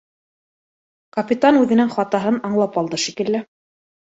[1.17, 3.45] Капитан үҙенең хатаһын аңлап алды шикелле